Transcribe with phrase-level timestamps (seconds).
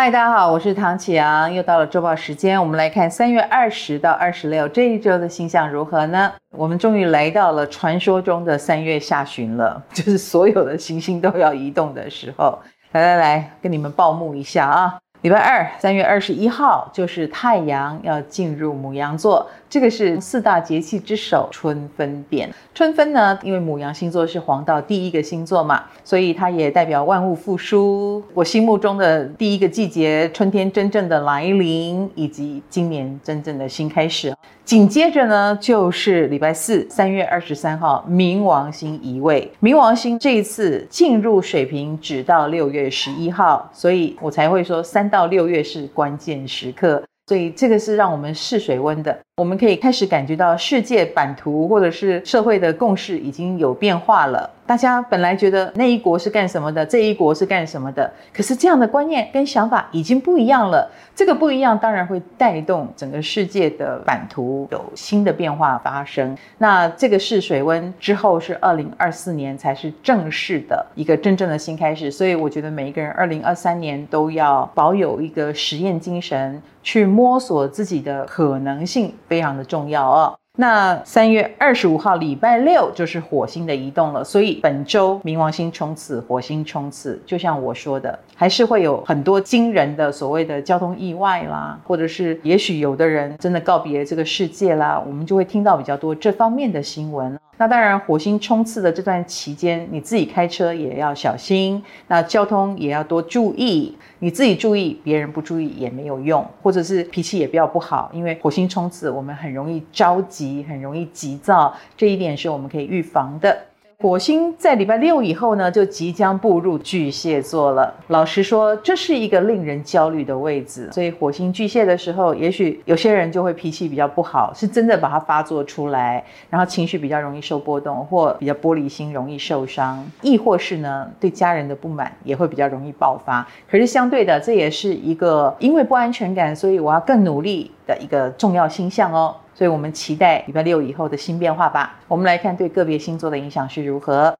[0.00, 6.32] 嗨，大家好，我是唐启阳，又到了周报时间，我们来看三月二十到二十六这一周的星象如何呢？
[6.52, 12.56] 我们终于来到了传说中的三月下旬了， 就是所有的行星都要移动的时候。
[12.92, 14.96] 来来来，跟你们报幕一下啊！
[15.22, 19.50] 礼拜二，三月二十一号，就是太阳要进入母羊座。
[19.70, 22.48] 这个是四大节气之首，春分变。
[22.74, 28.22] 春分呢，因为母羊星座是黄道第一个星座嘛，所以它也代表万物复苏。
[28.32, 34.34] 我心目中的第一个季节，春天真正的来临，以及今年真正的新开始。
[34.64, 39.50] 紧接着呢，就是礼拜四，三月二十三号，冥王星移位。
[39.62, 47.02] 冥王星这一次进入水瓶，只到六月十一号，所以我才会说三到六月是关键时刻。
[47.26, 54.50] 所以这个是让我们试水温的，我们可以开始感觉到世界版图或者是社会的共识已经有变化了。
[54.66, 60.90] 大家本来觉得那一国是干什么的，这一国是干什么的，可是这样的观念跟想法已经不一样了。
[61.14, 66.36] 这个不一样，当然会带动整个世界的版图有新的变化发生。
[66.58, 72.10] 那这个试水温之后是二零二四年才是正式的一个真正的新开始。
[72.10, 80.40] 所以我觉得每一个人二零二三年都要保有一个实验精神，去摸索自己的可能性，非常的重要哦。
[80.60, 97.38] 那三月二十五号礼拜六就是火星的移动了，所以本周冥王星冲刺，火星冲刺，就像我说的，还是会有很多惊人的所谓的交通意外啦，或者是也许有的人真的告别这个世界啦，我们就会听到比较多这方面的新闻。
[97.60, 103.96] 那当然，火星冲刺的这段期间，你自己开车也要小心，那交通也要多注意。
[104.20, 113.56] 你自己注意，别人不注意也没有用，或者是脾气也不要不好，因为火星冲刺，我们很容易着急，很容易急躁，这一点是我们可以预防的。
[114.00, 117.92] 火星在礼拜六以后呢，就即将步入巨蟹座了。
[118.06, 120.88] 老实说，这是一个令人焦虑的位置。
[120.92, 133.44] 所以火星巨蟹的时候，也许有些人就会脾气比较不好，是真的把它发作出来，然后情绪比较容易受波动，或比较玻璃心，容易受伤，亦或是呢，对家人的不满也会比较容易爆发。
[133.68, 139.34] 可是相对的，这也是一个因为不安全感，所以我要更努力的一个重要星象哦。
[139.58, 141.98] 所以我们期待礼拜六以后的新变化吧。
[142.06, 144.32] 我们来看对个别星座的影响是如何。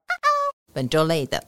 [0.71, 1.43] 本周类的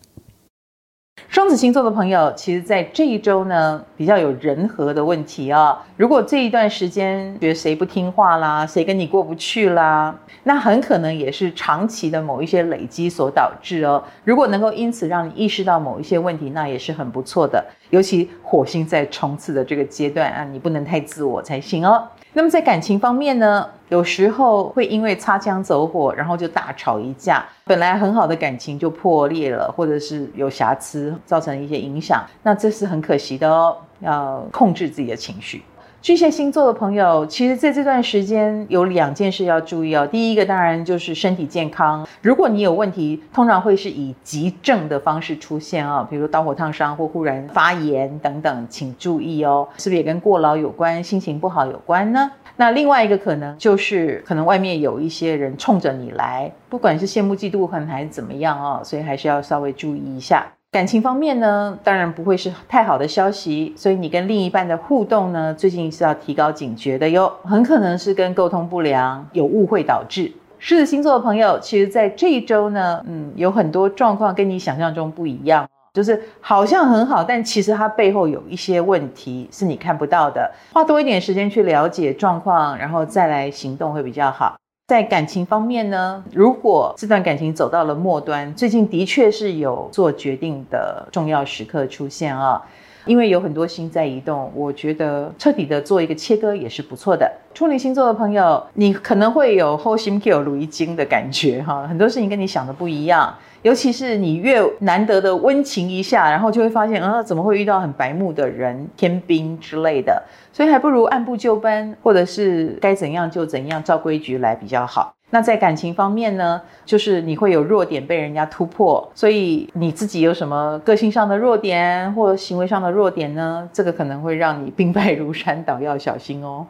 [1.31, 14.03] 双子星座的朋友，其实在这一周呢，比较有人和的问题啊、如果这一段时间觉得谁不听话啦，谁跟你过不去啦，那很可能也是长期的某一些累积所导致哦。
[14.25, 17.65] 如果能够因此让你意识到某一些问题，那也是很不错的。
[17.91, 22.05] 尤其火星在冲刺的这个阶段啊，你不能太自我才行哦。
[22.33, 35.61] 那么在感情方面呢，有时候会因为擦枪走火，然后就大吵一架，本来很好的感情就破裂了，或者是有瑕疵，造成一些影响，那这是很可惜的哦，要控制自己的情绪。
[36.01, 40.07] 巨蟹星座的朋友，其实在这段时间有两件事要注意哦。
[40.07, 49.67] 第一个当然就是身体健康，如果你有问题，通常会是以急症的方式出现啊、哦，比如刀火烫伤或忽然发炎等等，请注意哦。
[49.77, 52.31] 是不是也跟过劳有关，心情不好有关呢？
[52.55, 60.47] 那另外一个可能就是可能外面有一些人冲着你来，不管是羡慕嫉妒恨还是怎么样哦，所以还是要稍微注意一下。
[60.71, 70.31] 感情方面呢，当然不会是太好的消息，所以你跟另一半的互动呢，最近是要提高警觉的哟，很可能是跟沟通不良有误会导致。
[70.59, 84.55] 狮子星座的朋友，其实在这一周呢，嗯，有很多状况跟你想象中不一样，就是好像很好，但其实它背后有一些问题是你看不到的，花多一点时间去了解状况，然后再来行动会比较好。
[84.91, 92.61] 在感情方面呢，如果这段感情走到了末端，最近的确是有做决定的重要时刻出现啊，
[93.05, 97.31] 因为有很多心在移动，我觉得彻底的做一个切割也是不错的。
[97.53, 103.33] 处女星座的朋友，你可能会有后心 Q 如一惊的感觉哈，很多事情跟你想的不一样。
[103.61, 110.19] 尤其是你越难得的温情一下，然后就会发现，啊，怎么会遇到很白目的人、天兵之类的？
[110.51, 115.13] 所以还不如按部就班，或者是该怎样就怎样，照规矩来比较好。
[115.29, 123.69] 那在感情方面呢，就是你会有弱点被人家突破，所以你自己有什么个性上的弱点或行为上的弱点呢？
[123.71, 126.65] 这个可能会让你兵败如山倒，要小心哦。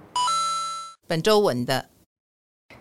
[1.11, 1.83] 本周稳的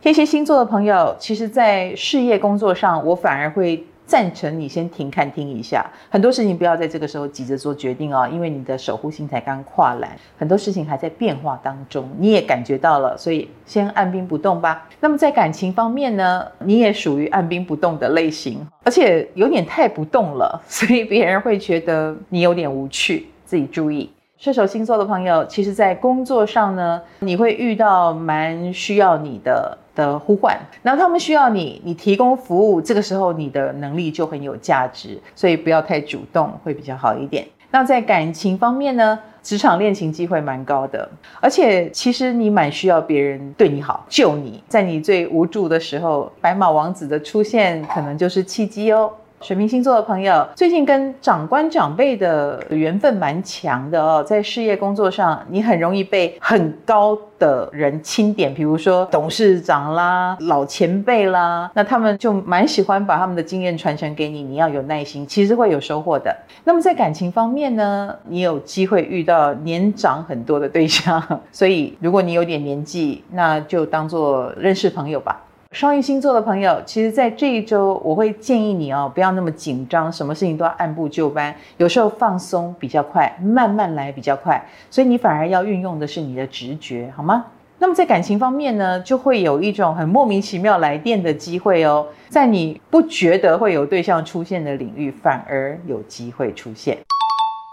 [0.00, 3.84] 天蝎星座的朋友，其实，在事业工作上，我反而会。
[4.06, 14.88] 赞成你先停看听一下，很多事情不要在这个时候急着做决定哦，因为你的守护星才刚跨栏，很多事情还在变化当中，你也感觉到了，所以先按兵不动吧。
[14.98, 24.10] 那么在感情方面呢，你也属于按兵不动的类型，而且有点太不动了，所以别人会觉得你有点无趣，自己注意。
[24.40, 37.46] 射手星座的朋友，其实在工作上呢，你会遇到蛮需要你的的呼唤，然后他们需要你，你提供服务，这个时候你的能力就很有价值，所以不要太主动，会比较好一点。
[37.70, 41.06] 那在感情方面呢，职场恋情机会蛮高的，
[41.38, 49.12] 而且其实你蛮需要别人对你好，救你，在你最无助的时候，白马王子的出现可能就是契机哦。
[49.42, 66.36] 水瓶星座的朋友，最近跟长官长辈的缘分蛮强的哦，在事业工作上，你很容易被很高的人钦点，比如说董事长啦、老前辈啦，那他们就蛮喜欢把他们的经验传承给你，你要有耐心，其实会有收获的。
[66.64, 75.40] 那么在感情方面呢，你有机会遇到年长很多的对象，所以如果你有点年纪，那就当做认识朋友吧。
[75.72, 87.46] 双鱼星座的朋友，其实，在这一周，我会建议你哦，不要那么紧张，什么事情都要按部就班，有时候放松比较快，慢慢来比较快，所以你反而要运用的是你的直觉，好吗？
[87.78, 96.98] 那么在感情方面呢，就会有一种很莫名其妙来电的机会哦，在你不觉得会有对象出现的领域，反而有机会出现。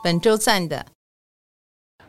[0.04, 0.86] 本周赞的。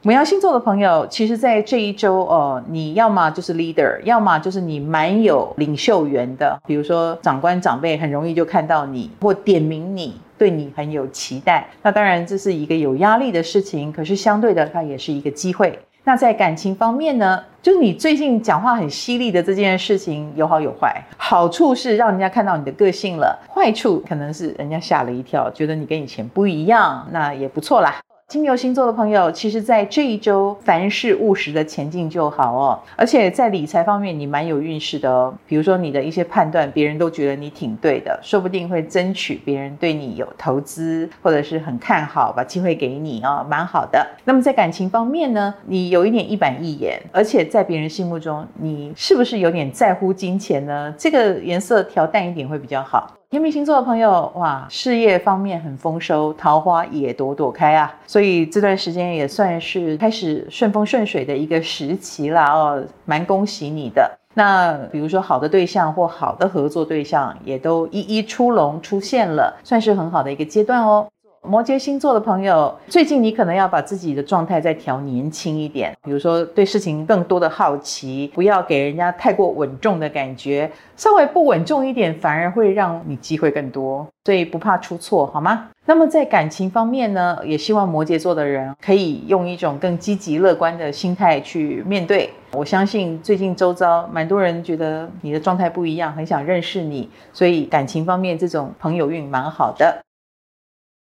[0.02, 6.56] 母羊星座的朋友，其实，在这一周，呃，你要么就是 leader，要么就是你蛮有领袖缘的。
[6.64, 11.66] 比如说，长官长辈很容易就看到你，或点名你，对你很有期待。
[11.82, 15.76] 那当然，这是一个有压力的事情，可是相对的，它也是一个机会。
[16.04, 20.94] 那在感情方面呢，就是你最近讲话很犀利的这件事情，有好有坏。
[21.16, 27.96] 好处是让人家看到你的个性了，坏处可能是人家吓了一跳，觉得你跟以前不一样，那也不错啦。
[28.28, 32.78] 金牛星座的朋友，其实，在这一周，凡事务实的前进就好哦。
[32.94, 35.34] 而且在理财方面，你蛮有运势的哦。
[35.46, 44.06] 比如说，你的一些判断，别人都觉得你挺对的，说不定会争取别人对你有投资，或者是很看好，把机会给你哦，蛮好的。
[44.26, 50.94] 那么在感情方面呢，你有一点一板一眼，而且在别人心目中，你是不是有点在乎金钱呢？
[50.98, 53.17] 这个颜色调淡一点会比较好。
[53.30, 64.10] 天秤星座的朋友，哇，事业方面很丰收，桃花也朵朵开啊，所以这段时间也算是开始顺风顺水的一个时期啦哦，蛮恭喜你的。
[64.32, 71.06] 那比如说好的对象或好的合作对象，也都一一出笼出现了，算是很好的一个阶段哦。
[71.42, 85.68] 摩羯星座的朋友，最近你可能要把自己的状态再调年轻一点，比如说对事情更多的好奇，不要给人家太过稳重的感觉，稍微不稳重一点，反而会让你机会更多，所以不怕出错，好吗？
[85.86, 92.28] 那么在感情方面呢，也希望摩羯座的人可以用一种更积极乐观的心态去面对。
[92.52, 99.98] 我相信最近周遭蛮多人觉得你的状态不一样，很想认识你，所以感情方面这种朋友运蛮好的。